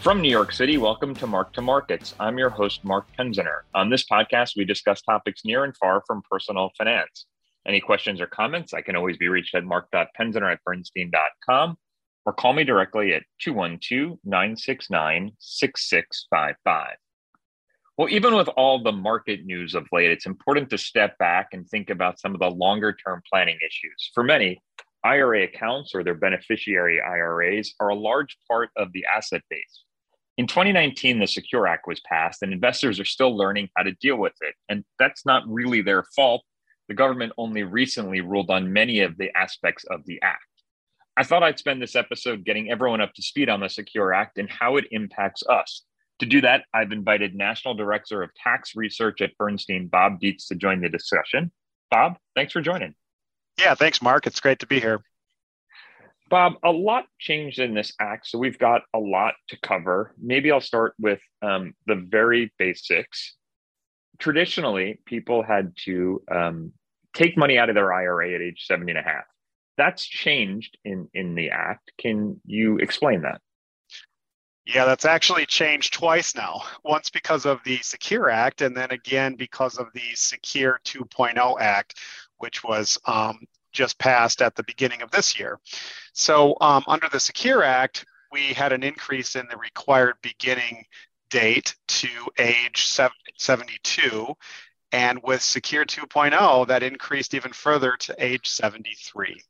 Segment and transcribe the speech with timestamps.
[0.00, 2.14] From New York City, welcome to Marc to Markets.
[2.18, 3.60] I'm your host, Marc Penziner.
[3.74, 7.26] On this podcast, we discuss topics near and far from personal finance.
[7.68, 11.76] Any questions or comments, I can always be reached at marc.penziner at bernstein.com
[12.24, 16.96] or call me directly at 212 969 6655.
[17.98, 21.68] Well, even with all the market news of late, it's important to step back and
[21.68, 24.10] think about some of the longer term planning issues.
[24.14, 24.62] For many,
[25.04, 29.84] IRA accounts or their beneficiary IRAs are a large part of the asset base.
[30.40, 34.16] In 2019, the Secure Act was passed, and investors are still learning how to deal
[34.16, 34.54] with it.
[34.70, 36.42] And that's not really their fault.
[36.88, 40.46] The government only recently ruled on many of the aspects of the act.
[41.14, 44.38] I thought I'd spend this episode getting everyone up to speed on the Secure Act
[44.38, 45.82] and how it impacts us.
[46.20, 50.54] To do that, I've invited National Director of Tax Research at Bernstein, Bob Dietz, to
[50.54, 51.52] join the discussion.
[51.90, 52.94] Bob, thanks for joining.
[53.58, 54.26] Yeah, thanks, Marc.
[54.26, 55.02] It's great to be here.
[56.30, 60.14] Bob, a lot changed in this act, so we've got a lot to cover.
[60.16, 63.36] Maybe I'll start with um, the very basics.
[64.18, 66.72] Traditionally, people had to um,
[67.14, 69.24] take money out of their IRA at age 70 and a half.
[69.76, 71.90] That's changed in, in the act.
[71.98, 73.40] Can you explain that?
[74.66, 76.62] Yeah, that's actually changed twice now.
[76.84, 81.98] Once because of the Secure Act, and then again because of the Secure 2.0 Act,
[82.38, 83.40] which was um,
[83.72, 85.58] just passed at the beginning of this year.
[86.12, 90.84] So, um, under the Secure Act, we had an increase in the required beginning
[91.30, 94.34] date to age 72.
[94.92, 99.40] And with Secure 2.0, that increased even further to age 73.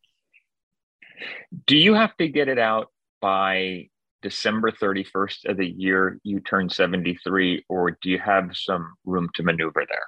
[1.67, 2.89] Do you have to get it out
[3.21, 3.89] by
[4.23, 9.43] December 31st of the year you turn 73, or do you have some room to
[9.43, 10.07] maneuver there?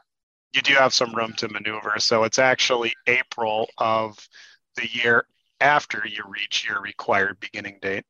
[0.53, 1.95] You do have some room to maneuver.
[1.99, 4.19] So it's actually April of
[4.77, 5.27] the year
[5.61, 8.05] after you reach your required beginning date.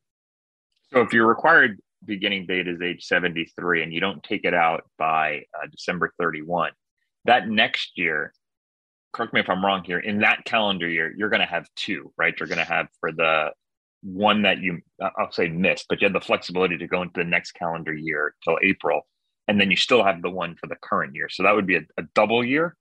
[0.92, 4.84] So if your required beginning date is age 73 and you don't take it out
[4.98, 6.72] by uh, December 31,
[7.24, 8.32] that next year,
[9.12, 12.12] correct me if I'm wrong here, in that calendar year, you're going to have two,
[12.16, 12.34] right?
[12.38, 13.52] You're going to have for the
[14.02, 17.24] one that you, I'll say missed, but you have the flexibility to go into the
[17.24, 19.06] next calendar year till April
[19.48, 21.28] and then you still have the one for the current year.
[21.28, 22.76] So that would be a, a double year.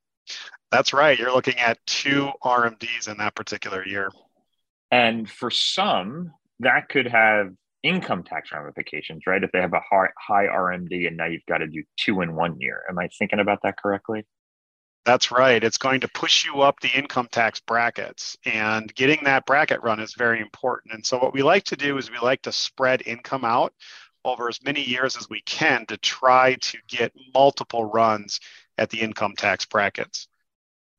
[0.71, 1.17] That's right.
[1.17, 4.09] You're looking at two RMDs in that particular year.
[4.89, 7.49] And for some, that could have
[7.83, 9.43] income tax ramifications, right?
[9.43, 12.35] If they have a high, high RMD and now you've got to do two in
[12.35, 12.83] one year.
[12.89, 14.25] Am I thinking about that correctly?
[15.03, 15.63] That's right.
[15.63, 19.99] It's going to push you up the income tax brackets, and getting that bracket run
[19.99, 20.93] is very important.
[20.93, 23.73] And so, what we like to do is we like to spread income out
[24.25, 28.39] over as many years as we can to try to get multiple runs
[28.77, 30.27] at the income tax brackets.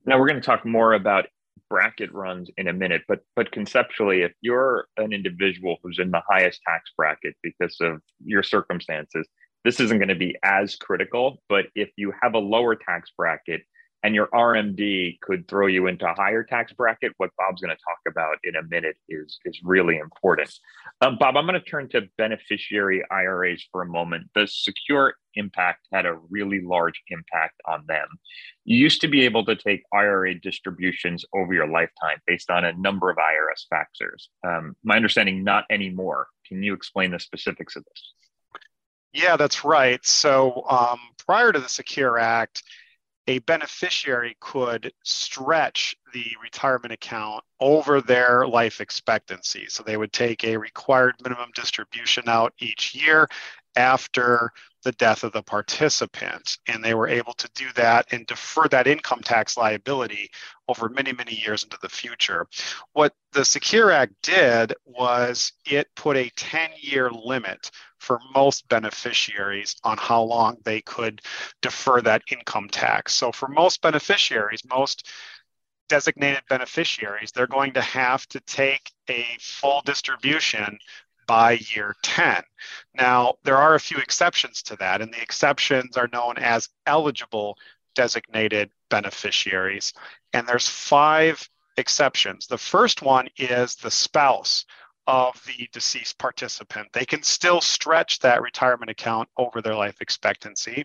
[0.04, 1.26] Now we're going to talk more about
[1.70, 6.22] bracket runs in a minute, but but conceptually, if you're an individual who's in the
[6.28, 9.26] highest tax bracket because of your circumstances,
[9.64, 11.42] this isn't going to be as critical.
[11.48, 13.62] But if you have a lower tax bracket,
[14.02, 17.12] and your RMD could throw you into a higher tax bracket.
[17.18, 20.52] What Bob's going to talk about in a minute is, is really important.
[21.00, 24.28] Um, Bob, I'm going to turn to beneficiary IRAs for a moment.
[24.34, 28.06] The Secure Impact had a really large impact on them.
[28.64, 32.72] You used to be able to take IRA distributions over your lifetime based on a
[32.72, 34.28] number of IRS factors.
[34.46, 36.26] Um, my understanding, not anymore.
[36.46, 38.14] Can you explain the specifics of this?
[39.12, 40.04] Yeah, that's right.
[40.04, 42.62] So um, prior to the Secure Act,
[43.26, 49.66] a beneficiary could stretch the retirement account over their life expectancy.
[49.68, 53.28] So they would take a required minimum distribution out each year
[53.76, 56.58] after the death of the participant.
[56.66, 60.30] And they were able to do that and defer that income tax liability
[60.68, 62.46] over many, many years into the future.
[62.92, 69.76] What the Secure Act did was it put a 10 year limit for most beneficiaries
[69.84, 71.20] on how long they could
[71.60, 73.14] defer that income tax.
[73.14, 75.08] So for most beneficiaries, most
[75.88, 80.78] designated beneficiaries, they're going to have to take a full distribution
[81.32, 82.42] by year 10.
[82.94, 87.56] Now, there are a few exceptions to that, and the exceptions are known as eligible
[87.94, 89.94] designated beneficiaries.
[90.34, 91.48] And there's five
[91.78, 92.48] exceptions.
[92.48, 94.66] The first one is the spouse
[95.06, 96.88] of the deceased participant.
[96.92, 100.84] They can still stretch that retirement account over their life expectancy.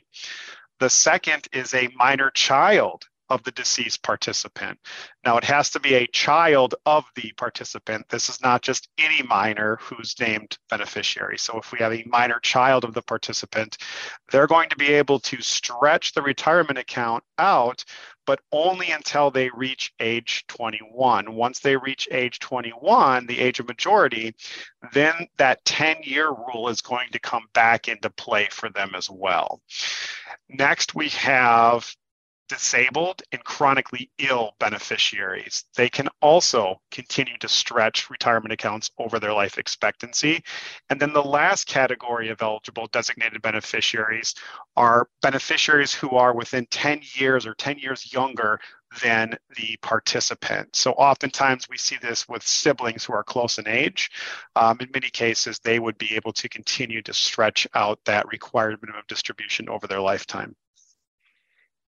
[0.79, 4.79] The second is a minor child of the deceased participant.
[5.25, 8.07] Now, it has to be a child of the participant.
[8.09, 11.38] This is not just any minor who's named beneficiary.
[11.38, 13.77] So, if we have a minor child of the participant,
[14.31, 17.83] they're going to be able to stretch the retirement account out
[18.27, 21.33] but only until they reach age 21.
[21.33, 24.35] Once they reach age 21, the age of majority,
[24.91, 29.09] then that 10 year rule is going to come back into play for them as
[29.09, 29.62] well.
[30.50, 31.95] Next, we have
[32.47, 35.65] disabled and chronically ill beneficiaries.
[35.75, 40.44] They can also continue to stretch retirement accounts over their life expectancy.
[40.89, 44.35] And then the last category of eligible designated beneficiaries
[44.75, 48.59] are beneficiaries who are within 10 years or 10 years younger
[49.03, 50.75] than the participant.
[50.75, 54.09] So oftentimes we see this with siblings who are close in age.
[54.55, 58.79] Um, in many cases, they would be able to continue to stretch out that required
[58.81, 60.55] minimum distribution over their lifetime.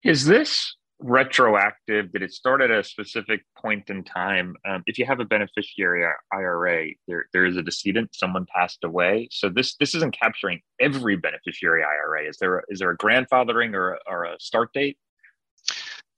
[0.06, 2.12] Is this retroactive?
[2.12, 4.54] Did it start at a specific point in time?
[4.64, 9.28] Um, if you have a beneficiary IRA, there there is a decedent, someone passed away.
[9.32, 12.28] So this this isn't capturing every beneficiary IRA.
[12.28, 14.96] Is there a, is there a grandfathering or a, or a start date?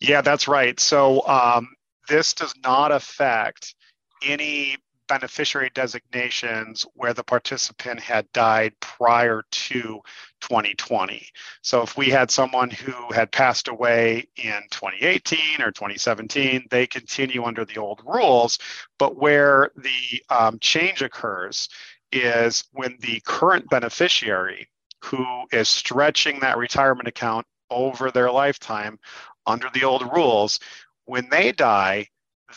[0.01, 0.79] Yeah, that's right.
[0.79, 1.69] So um,
[2.11, 3.75] this does not affect
[4.23, 4.77] any
[5.09, 10.01] beneficiary designations where the participant had died prior to
[10.41, 11.27] 2020.
[11.63, 17.45] So if we had someone who had passed away in 2018 or 2017, they continue
[17.45, 18.59] under the old rules.
[18.99, 21.69] But where the um, change occurs
[22.13, 24.69] is when the current beneficiary
[25.05, 28.99] who is stretching that retirement account over their lifetime
[29.47, 30.59] under the old rules,
[31.05, 32.07] when they die,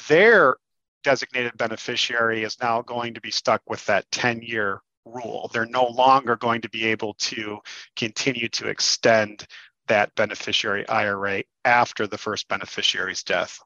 [0.07, 0.55] their
[1.03, 5.49] designated beneficiary is now going to be stuck with that 10 year rule.
[5.53, 7.59] They're no longer going to be able to
[7.95, 9.47] continue to extend
[9.87, 13.59] that beneficiary IRA after the first beneficiary's death.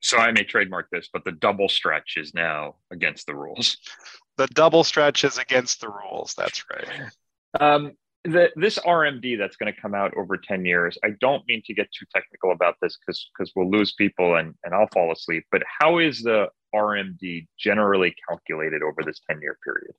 [0.00, 3.78] So I may trademark this, but the double stretch is now against the rules.
[4.36, 6.34] The double stretch is against the rules.
[6.36, 7.10] That's right.
[7.58, 7.92] Um,
[8.24, 11.74] the, this RMD that's going to come out over 10 years, I don't mean to
[11.74, 15.44] get too technical about this because because we'll lose people and, and I'll fall asleep,
[15.50, 19.94] but how is the RMD generally calculated over this 10 year period?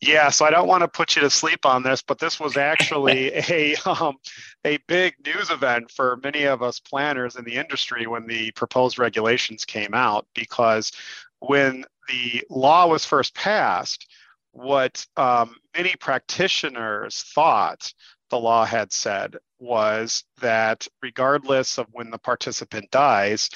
[0.00, 2.56] Yeah, so I don't want to put you to sleep on this, but this was
[2.56, 4.16] actually a um,
[4.64, 8.98] a big news event for many of us planners in the industry when the proposed
[8.98, 10.26] regulations came out.
[10.34, 10.92] Because
[11.40, 14.06] when the law was first passed,
[14.52, 17.92] what um, many practitioners thought
[18.30, 23.48] the law had said was that regardless of when the participant dies,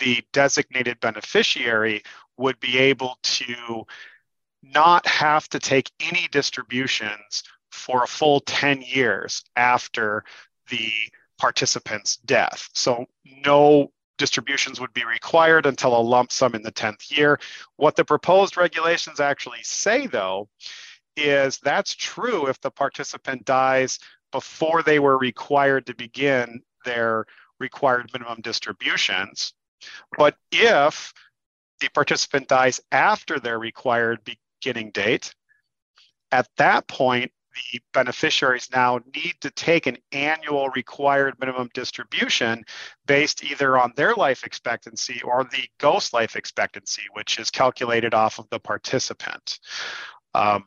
[0.00, 2.02] the designated beneficiary
[2.36, 3.84] would be able to
[4.62, 10.24] not have to take any distributions for a full 10 years after
[10.70, 10.90] the
[11.38, 12.68] participant's death.
[12.74, 13.06] So,
[13.44, 17.40] no distributions would be required until a lump sum in the 10th year.
[17.76, 20.48] What the proposed regulations actually say, though,
[21.16, 23.98] is that's true if the participant dies
[24.30, 27.26] before they were required to begin their
[27.58, 29.54] required minimum distributions.
[30.16, 31.12] But if
[31.80, 35.34] the participant dies after their required beginning date,
[36.30, 37.32] at that point,
[37.72, 42.64] the beneficiaries now need to take an annual required minimum distribution
[43.06, 48.38] based either on their life expectancy or the ghost life expectancy, which is calculated off
[48.38, 49.58] of the participant.
[50.34, 50.64] Um,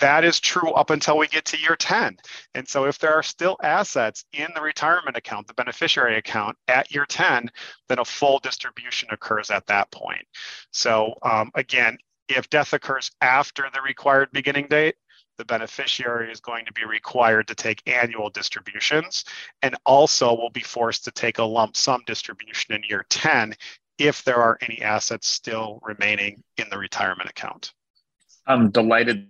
[0.00, 2.16] that is true up until we get to year 10.
[2.54, 6.92] And so, if there are still assets in the retirement account, the beneficiary account at
[6.92, 7.50] year 10,
[7.88, 10.26] then a full distribution occurs at that point.
[10.72, 11.98] So, um, again,
[12.28, 14.94] if death occurs after the required beginning date,
[15.38, 19.24] the beneficiary is going to be required to take annual distributions
[19.62, 23.54] and also will be forced to take a lump sum distribution in year 10
[23.98, 27.72] if there are any assets still remaining in the retirement account.
[28.46, 29.28] I'm delighted.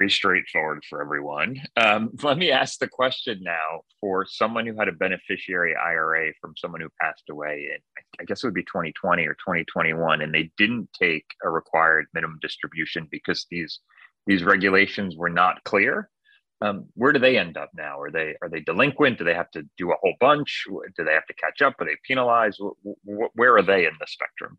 [0.00, 1.60] Very straightforward for everyone.
[1.76, 6.54] Um, let me ask the question now for someone who had a beneficiary IRA from
[6.56, 7.78] someone who passed away in,
[8.18, 12.38] I guess it would be 2020 or 2021, and they didn't take a required minimum
[12.40, 13.80] distribution because these
[14.26, 16.08] these regulations were not clear.
[16.62, 18.00] Um, where do they end up now?
[18.00, 19.18] Are they are they delinquent?
[19.18, 20.64] Do they have to do a whole bunch?
[20.96, 21.74] Do they have to catch up?
[21.78, 22.58] Are they penalized?
[23.04, 24.58] Where are they in the spectrum?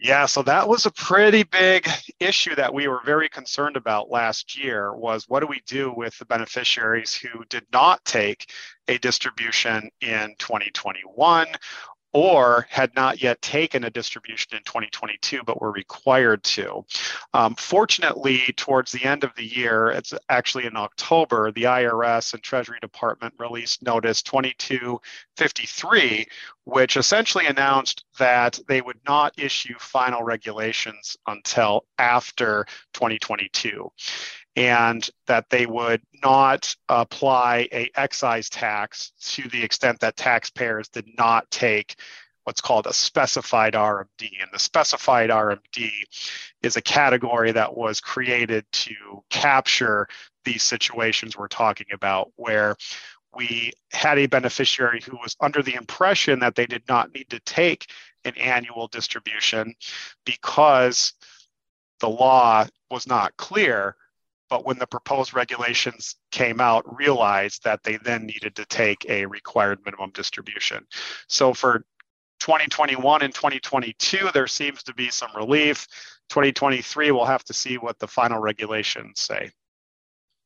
[0.00, 1.88] Yeah, so that was a pretty big
[2.20, 6.16] issue that we were very concerned about last year was what do we do with
[6.18, 8.52] the beneficiaries who did not take
[8.86, 11.48] a distribution in 2021
[12.12, 16.84] or had not yet taken a distribution in 2022 but were required to.
[17.34, 22.42] Um, fortunately, towards the end of the year, it's actually in October, the IRS and
[22.42, 26.26] Treasury Department released Notice 2253,
[26.64, 33.90] which essentially announced that they would not issue final regulations until after 2022
[34.58, 41.06] and that they would not apply a excise tax to the extent that taxpayers did
[41.16, 41.94] not take
[42.42, 44.30] what's called a specified RMD.
[44.40, 45.90] And the specified RMD
[46.64, 50.08] is a category that was created to capture
[50.44, 52.74] these situations we're talking about where
[53.36, 57.38] we had a beneficiary who was under the impression that they did not need to
[57.40, 57.92] take
[58.24, 59.72] an annual distribution
[60.26, 61.12] because
[62.00, 63.94] the law was not clear
[64.48, 69.26] but when the proposed regulations came out, realized that they then needed to take a
[69.26, 70.86] required minimum distribution.
[71.28, 71.84] So for
[72.40, 75.86] 2021 and 2022, there seems to be some relief.
[76.30, 79.50] 2023, we'll have to see what the final regulations say.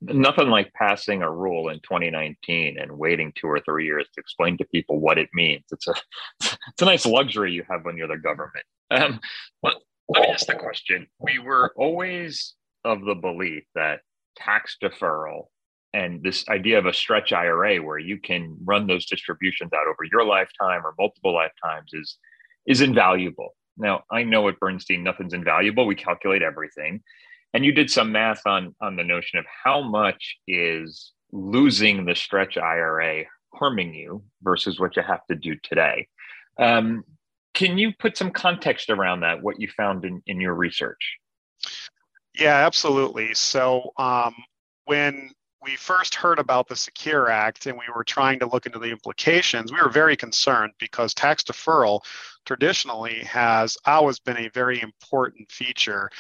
[0.01, 4.57] Nothing like passing a rule in 2019 and waiting two or three years to explain
[4.59, 5.63] to people what it means.
[5.71, 5.95] It's a
[6.41, 8.65] it's a nice luxury you have when you're the government.
[8.91, 9.21] Um,
[9.63, 9.77] let
[10.11, 11.07] me ask the question.
[11.21, 12.55] We were always
[12.85, 14.01] of the belief that
[14.37, 15.47] tax deferral
[15.95, 20.05] and this idea of a stretch IRA where you can run those distributions out over
[20.11, 22.19] your lifetime or multiple lifetimes is
[22.67, 23.55] is invaluable.
[23.77, 25.87] Now, I know at Bernstein nothing's invaluable.
[25.87, 27.03] We calculate everything.
[27.55, 32.15] And you did some math on on the notion of how much is losing the
[32.15, 33.25] stretch IRA
[33.55, 36.07] harming you versus what you have to do today.
[36.59, 37.05] Um,
[37.55, 41.19] can you put some context around that, what you found in, in your research?
[42.39, 43.35] Yeah, absolutely.
[43.35, 44.35] So um,
[44.85, 45.31] when
[45.63, 48.91] we first heard about the Secure Act and we were trying to look into the
[48.91, 52.01] implications, we were very concerned because tax deferral
[52.45, 56.11] traditionally has always been a very important feature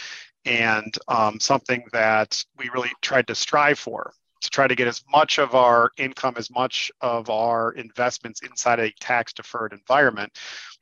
[0.45, 5.03] and um, something that we really tried to strive for to try to get as
[5.11, 10.33] much of our income, as much of our investments inside a tax deferred environment.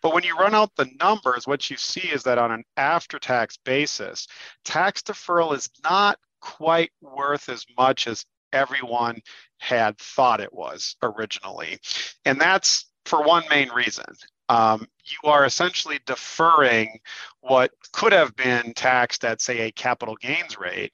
[0.02, 3.18] But when you run out the numbers, what you see is that on an after
[3.18, 4.26] tax basis,
[4.64, 9.20] tax deferral is not quite worth as much as everyone
[9.58, 11.78] had thought it was originally.
[12.24, 14.06] And that's for one main reason.
[14.48, 16.98] Um, you are essentially deferring
[17.40, 20.92] what could have been taxed at, say, a capital gains rate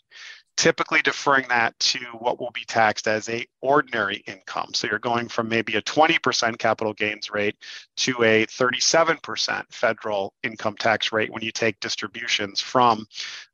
[0.56, 4.70] typically deferring that to what will be taxed as a ordinary income.
[4.74, 7.56] So you're going from maybe a 20% capital gains rate
[7.98, 13.06] to a 37% federal income tax rate when you take distributions from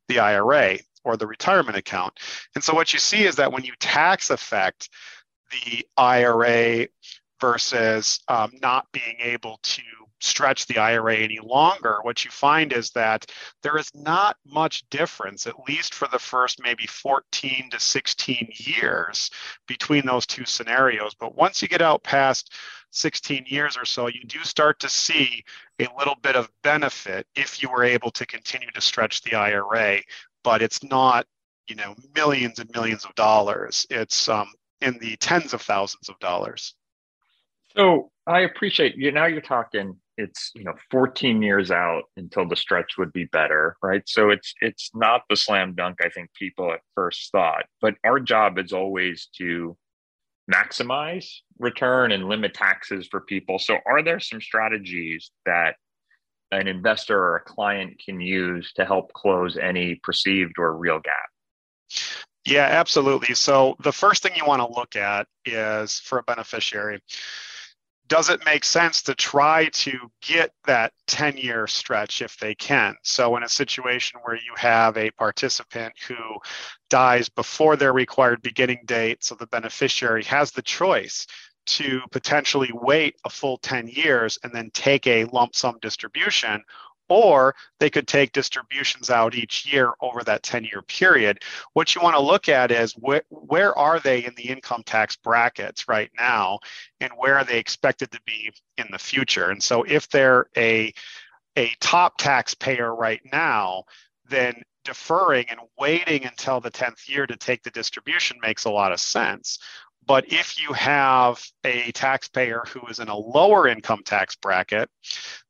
[0.07, 2.19] the IRA or the retirement account.
[2.55, 4.89] And so what you see is that when you tax affect
[5.51, 6.87] the IRA
[7.41, 9.81] versus um, not being able to
[10.23, 13.25] stretch the IRA any longer, what you find is that
[13.61, 19.29] there is not much difference, at least for the first maybe 14 to 16 years
[19.67, 21.13] between those two scenarios.
[21.13, 22.53] But once you get out past
[22.91, 25.43] 16 years or so, you do start to see
[25.79, 29.99] a little bit of benefit if you were able to continue to stretch the IRA,
[30.43, 31.25] but it's not,
[31.67, 33.85] you know, millions and millions of dollars.
[33.89, 34.47] It's um,
[34.79, 36.75] in the tens of thousands of dollars.
[37.75, 39.11] So I appreciate you.
[39.11, 43.75] Now you're talking it's you know 14 years out until the stretch would be better
[43.81, 44.03] right?
[44.05, 48.19] So it's it's not the slam dunk i think people at first thought but our
[48.19, 49.75] job is always to
[50.51, 51.27] maximize
[51.59, 53.59] return and limit taxes for people.
[53.59, 55.75] So are there some strategies that
[56.51, 62.01] an investor or a client can use to help close any perceived or real gap?
[62.45, 63.35] Yeah absolutely.
[63.35, 67.01] So the first thing you want to look at is for a beneficiary
[68.13, 69.91] does it make sense to try to
[70.21, 72.95] get that 10 year stretch if they can?
[73.01, 76.37] So, in a situation where you have a participant who
[76.91, 81.25] dies before their required beginning date, so the beneficiary has the choice
[81.65, 86.61] to potentially wait a full 10 years and then take a lump sum distribution
[87.13, 91.43] or they could take distributions out each year over that 10 year period.
[91.73, 95.15] What you want to look at is wh- where are they in the income tax
[95.15, 96.57] brackets right now
[96.99, 99.51] and where are they expected to be in the future?
[99.51, 100.91] And so if they're a
[101.55, 103.83] a top taxpayer right now,
[104.27, 108.91] then deferring and waiting until the 10th year to take the distribution makes a lot
[108.91, 109.59] of sense.
[110.05, 114.89] But if you have a taxpayer who is in a lower income tax bracket,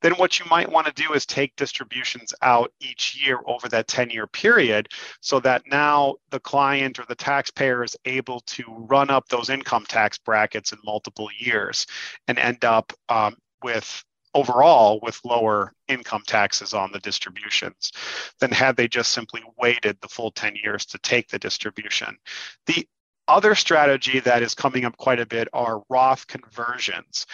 [0.01, 3.87] then what you might want to do is take distributions out each year over that
[3.87, 4.89] 10 year period
[5.21, 9.85] so that now the client or the taxpayer is able to run up those income
[9.87, 11.87] tax brackets in multiple years
[12.27, 17.91] and end up um, with overall with lower income taxes on the distributions
[18.39, 22.17] than had they just simply waited the full 10 years to take the distribution.
[22.65, 22.87] The
[23.27, 27.25] other strategy that is coming up quite a bit are Roth conversions.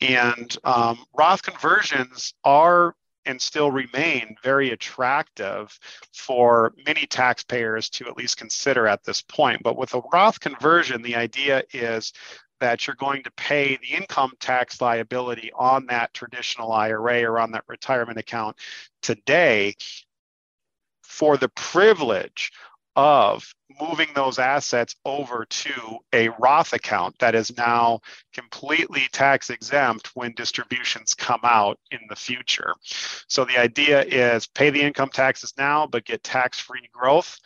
[0.00, 2.94] And um, Roth conversions are
[3.26, 5.78] and still remain very attractive
[6.12, 9.62] for many taxpayers to at least consider at this point.
[9.62, 12.12] But with a Roth conversion, the idea is
[12.60, 17.50] that you're going to pay the income tax liability on that traditional IRA or on
[17.50, 18.56] that retirement account
[19.02, 19.74] today
[21.02, 22.52] for the privilege
[22.96, 28.00] of moving those assets over to a Roth account that is now
[28.32, 32.74] completely tax exempt when distributions come out in the future.
[33.28, 37.38] So the idea is pay the income taxes now, but get tax free growth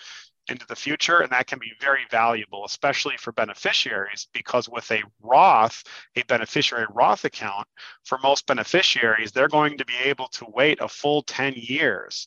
[0.49, 1.21] into the future.
[1.21, 5.83] And that can be very valuable, especially for beneficiaries, because with a Roth,
[6.17, 7.67] a beneficiary Roth account,
[8.05, 12.27] for most beneficiaries, they're going to be able to wait a full 10 years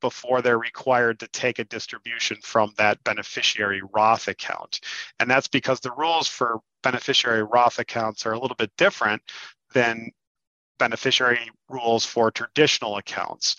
[0.00, 4.80] before they're required to take a distribution from that beneficiary Roth account.
[5.20, 9.22] And that's because the rules for beneficiary Roth accounts are a little bit different
[9.74, 10.10] than
[10.78, 13.56] beneficiary rules for traditional accounts.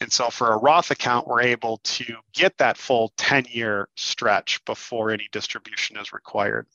[0.00, 4.64] And so for a Roth account, we're able to get that full 10 year stretch
[4.64, 6.66] before any distribution is required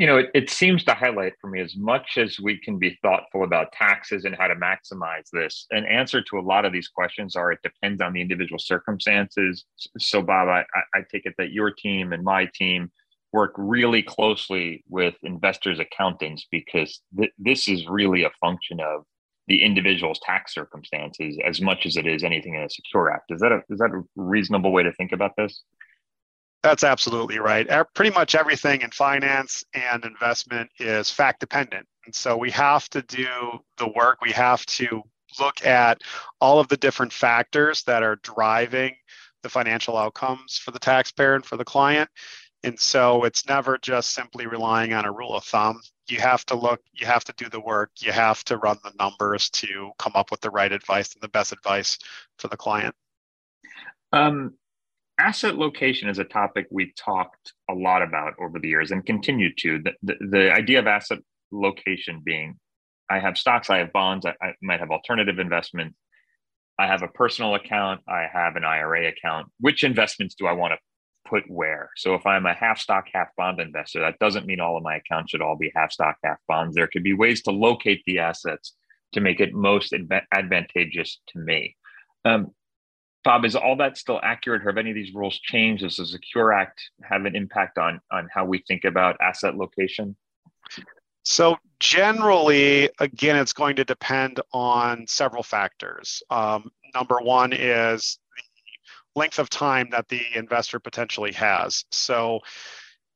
[0.00, 2.98] you know, it, it seems to highlight for me as much as we can be
[3.02, 5.66] thoughtful about taxes and how to maximize this.
[5.72, 9.66] An answer to a lot of these questions are it depends on the individual circumstances.
[9.98, 10.64] So, Bob, I,
[10.94, 12.90] I take it that your team and my team
[13.34, 19.04] work really closely with investors' accountants because th- this is really a function of
[19.48, 23.30] the individual's tax circumstances as much as it is anything in a secure act.
[23.30, 25.62] Is that a is that a reasonable way to think about this?
[26.62, 27.66] That's absolutely right.
[27.94, 31.86] Pretty much everything in finance and investment is fact dependent.
[32.04, 33.26] And so we have to do
[33.78, 34.18] the work.
[34.20, 35.02] We have to
[35.38, 36.02] look at
[36.40, 38.94] all of the different factors that are driving
[39.42, 42.10] the financial outcomes for the taxpayer and for the client.
[42.62, 45.80] And so it's never just simply relying on a rule of thumb.
[46.08, 48.92] You have to look, you have to do the work, you have to run the
[48.98, 51.98] numbers to come up with the right advice and the best advice
[52.38, 52.94] for the client.
[54.12, 54.54] Um,
[55.20, 59.54] asset location is a topic we've talked a lot about over the years and continue
[59.58, 59.78] to.
[59.82, 61.18] The, the, the idea of asset
[61.52, 62.58] location being
[63.10, 65.98] I have stocks, I have bonds, I, I might have alternative investments.
[66.78, 69.48] I have a personal account, I have an IRA account.
[69.58, 70.78] Which investments do I want to
[71.28, 71.90] put where?
[71.96, 74.96] So if I'm a half stock, half bond investor, that doesn't mean all of my
[74.96, 76.74] accounts should all be half stock, half bonds.
[76.74, 78.74] There could be ways to locate the assets
[79.12, 79.92] to make it most
[80.32, 81.76] advantageous to me.
[82.24, 82.52] Um,
[83.22, 84.62] Bob, is all that still accurate?
[84.62, 85.82] Have any of these rules changed?
[85.82, 90.16] Does the Secure Act have an impact on, on how we think about asset location?
[91.22, 96.22] So, generally, again, it's going to depend on several factors.
[96.30, 101.84] Um, number one is the length of time that the investor potentially has.
[101.90, 102.40] So,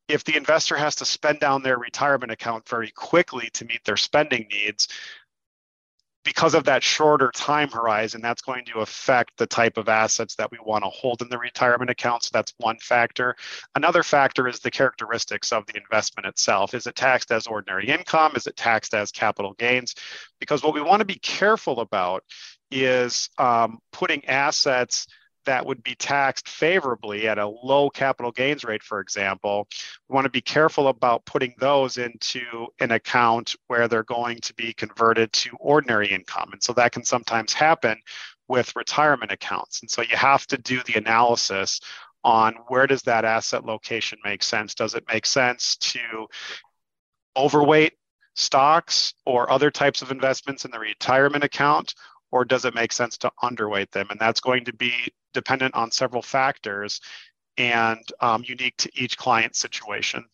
[0.07, 3.97] if the investor has to spend down their retirement account very quickly to meet their
[3.97, 4.87] spending needs,
[6.25, 10.51] because of that shorter time horizon, that's going to affect the type of assets that
[10.51, 12.23] we want to hold in the retirement account.
[12.23, 13.35] So that's one factor.
[13.75, 16.73] Another factor is the characteristics of the investment itself.
[16.73, 18.33] Is it taxed as ordinary income?
[18.35, 19.95] Is it taxed as capital gains?
[20.39, 22.23] Because what we want to be careful about
[22.71, 25.07] is um, putting assets
[25.45, 29.67] that would be taxed favorably at a low capital gains rate, for example,
[30.07, 34.53] we want to be careful about putting those into an account where they're going to
[34.55, 36.49] be converted to ordinary income.
[36.51, 37.97] And so that can sometimes happen
[38.47, 39.81] with retirement accounts.
[39.81, 41.79] And so you have to do the analysis
[42.23, 44.73] on where does that asset location make sense?
[44.73, 46.27] Does it make sense to
[47.37, 47.93] overweight
[48.33, 51.93] stocks or other types of investments in the retirement account?
[52.31, 54.07] Or does it make sense to underweight them?
[54.09, 54.93] And that's going to be
[55.33, 57.01] dependent on several factors
[57.57, 60.25] and um, unique to each client situation.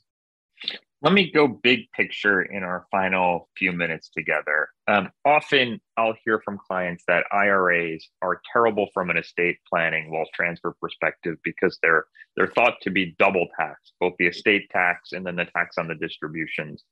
[1.04, 4.70] Let me go big picture in our final few minutes together.
[4.88, 10.28] Um, often I'll hear from clients that IRAs are terrible from an estate planning wealth
[10.36, 15.26] transfer perspective because they're they're thought to be double taxed, both the estate tax and
[15.26, 16.84] then the tax on the distributions.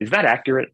[0.00, 0.68] Is that accurate?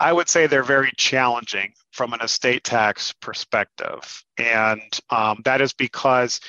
[0.00, 4.24] I would say they're very challenging from an estate tax perspective.
[4.38, 6.40] And um, that is because,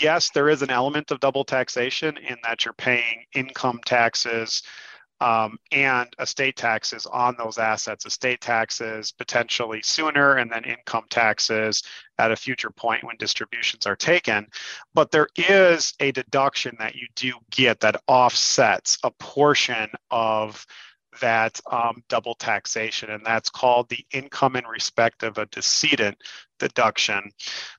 [0.00, 4.62] yes, there is an element of double taxation in that you're paying income taxes
[5.20, 11.82] um, and estate taxes on those assets, estate taxes potentially sooner, and then income taxes
[12.18, 14.46] at a future point when distributions are taken.
[14.94, 20.66] But there is a deduction that you do get that offsets a portion of
[21.20, 26.18] that um, double taxation, and that's called the income in respect of a decedent
[26.58, 27.30] deduction.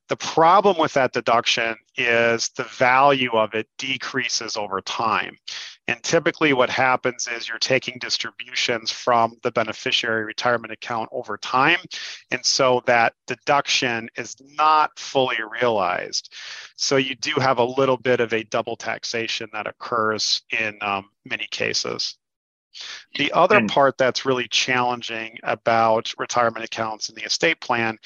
[0.10, 5.38] The problem with that deduction is the value of it decreases over time.
[5.90, 11.80] And typically, what happens is you're taking distributions from the beneficiary retirement account over time.
[12.32, 16.34] And so that deduction is not fully realized.
[16.76, 21.10] So you do have a little bit of a double taxation that occurs in um,
[21.26, 22.18] many cases.
[23.16, 27.98] The other and, part that's really challenging about retirement accounts in the estate plan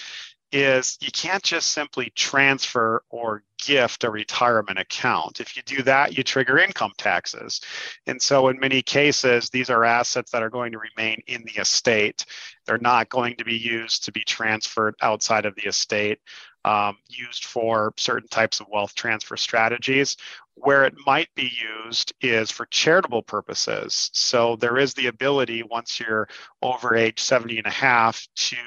[0.52, 5.40] is you can't just simply transfer or gift a retirement account.
[5.40, 7.62] If you do that, you trigger income taxes.
[8.06, 11.62] And so, in many cases, these are assets that are going to remain in the
[11.62, 12.26] estate.
[12.66, 16.20] They're not going to be used to be transferred outside of the estate,
[16.66, 20.18] um, used for certain types of wealth transfer strategies.
[20.64, 21.52] Where it might be
[21.86, 24.12] used is for charitable purposes.
[24.14, 26.28] So, there is the ability, once you're
[26.62, 28.58] over age 70 and a half, to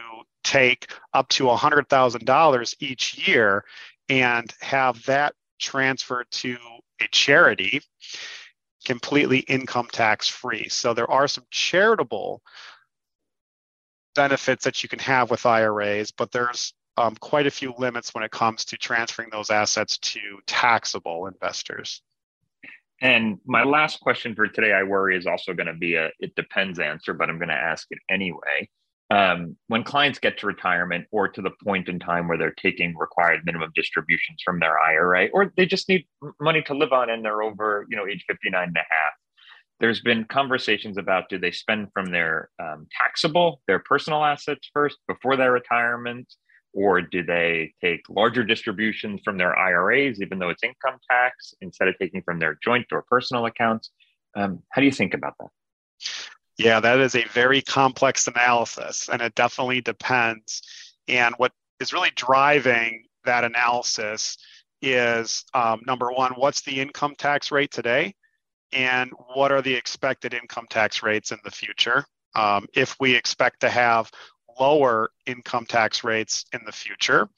[0.43, 3.65] take up to $100,000 each year
[4.09, 6.57] and have that transferred to
[7.01, 7.81] a charity
[8.85, 10.69] completely income tax free.
[10.69, 12.43] So there are some charitable
[14.15, 18.25] benefits that you can have with IRAs, but there's um, quite a few limits when
[18.25, 22.03] it comes to transferring those assets to taxable investors.
[23.01, 26.35] And my last question for today, I worry, is also going to be a it
[26.37, 28.69] depends answer, but I'm going to ask it anyway
[29.11, 32.97] um, when clients get to retirement or to the point in time where they're taking
[32.97, 36.07] required minimum distributions from their IRA, or they just need
[36.41, 39.13] money to live on and they're over, you know, age 59 and a half,
[39.81, 44.97] there's been conversations about do they spend from their um, taxable, their personal assets first
[45.07, 46.33] before their retirement,
[46.75, 51.89] or do they take larger distributions from their IRAs, even though it's income tax, instead
[51.89, 53.91] of taking from their joint or personal accounts?
[54.35, 55.49] Um, how do you think about that?
[56.59, 60.63] Yeah, that is a very complex analysis, and it definitely depends.
[61.09, 64.37] And what is really driving that analysis
[64.83, 68.15] is um, number one, what's the income tax rate today?
[68.73, 72.05] And what are the expected income tax rates in the future?
[72.35, 74.11] Um, if we expect to have
[74.59, 77.29] lower income tax rates in the future,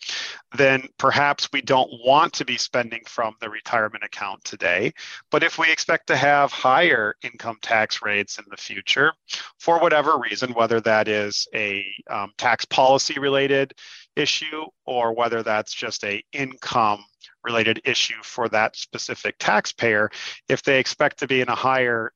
[0.57, 4.93] then perhaps we don't want to be spending from the retirement account today.
[5.31, 9.13] But if we expect to have higher income tax rates in the future,
[9.59, 13.75] for whatever reason, whether that is a um, tax policy related
[14.17, 17.05] issue or whether that's just a income
[17.45, 20.11] related issue for that specific taxpayer,
[20.49, 22.13] if they expect to be in a higher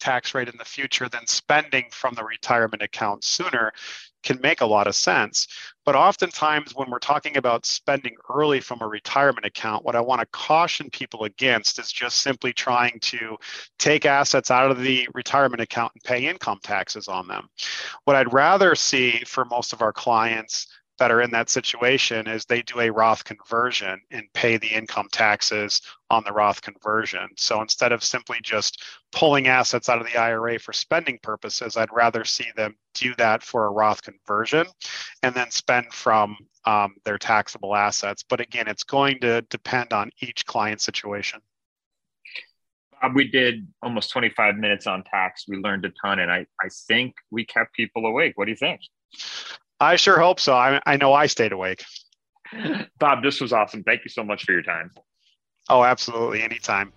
[0.00, 3.72] tax rate in the future, then spending from the retirement account sooner
[4.24, 5.46] can make a lot of sense.
[5.84, 10.20] But oftentimes, when we're talking about spending early from a retirement account, what I want
[10.22, 13.36] to caution people against is just simply trying to
[13.78, 17.48] take assets out of the retirement account and pay income taxes on them.
[18.04, 20.66] What I'd rather see for most of our clients
[20.98, 25.08] that are in that situation is they do a Roth conversion and pay the income
[25.10, 27.28] taxes on the Roth conversion.
[27.36, 31.92] So instead of simply just pulling assets out of the IRA for spending purposes, I'd
[31.92, 34.66] rather see them do that for a Roth conversion
[35.22, 38.24] and then spend from um, their taxable assets.
[38.28, 41.40] But again, it's going to depend on each client situation.
[43.02, 45.44] Bob, we did almost 25 minutes on tax.
[45.48, 48.32] We learned a ton, and I, I think we kept people awake.
[48.36, 48.80] What do you think?
[49.80, 50.54] I sure hope so.
[50.54, 51.84] I, I know I stayed awake.
[52.98, 53.82] Bob, this was awesome.
[53.82, 54.90] Thank you so much for your time.
[55.68, 56.42] Oh, absolutely.
[56.42, 56.92] Anytime.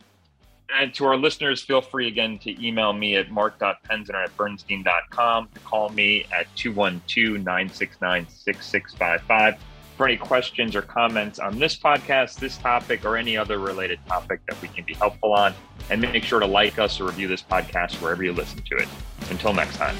[0.74, 5.60] And to our listeners, feel free again to email me at marc.penziner at bernstein.com, to
[5.62, 9.56] call me at 212 969 6655
[9.96, 14.42] for any questions or comments on this podcast, this topic, or any other related topic
[14.48, 15.54] that we can be helpful on.
[15.90, 18.88] And make sure to like us or review this podcast wherever you listen to it.
[19.32, 19.96] Until next time.